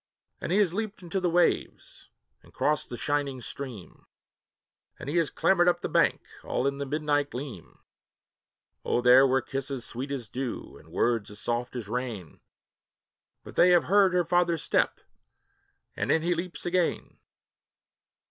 And 0.39 0.51
he 0.51 0.57
has 0.57 0.73
leaped 0.73 1.03
into 1.03 1.19
the 1.19 1.29
waves, 1.29 2.09
and 2.41 2.51
crossed 2.51 2.89
the 2.89 2.97
shining 2.97 3.39
stream, 3.39 4.07
And 4.97 5.07
he 5.07 5.17
has 5.17 5.29
clambered 5.29 5.69
up 5.69 5.81
the 5.81 5.89
bank, 5.89 6.23
all 6.43 6.65
in 6.65 6.79
the 6.79 6.87
moonlight 6.87 7.29
gleam; 7.29 7.77
Oh 8.83 9.01
there 9.01 9.27
were 9.27 9.43
kisses 9.43 9.85
sweet 9.85 10.09
as 10.11 10.27
dew, 10.27 10.75
and 10.75 10.89
words 10.91 11.29
as 11.29 11.37
soft 11.39 11.75
as 11.75 11.87
rain, 11.87 12.39
But 13.43 13.55
they 13.55 13.69
have 13.69 13.83
heard 13.83 14.15
her 14.15 14.25
father's 14.25 14.63
step, 14.63 15.01
and 15.95 16.11
in 16.11 16.23
he 16.23 16.33
leaps 16.33 16.65
again! 16.65 17.19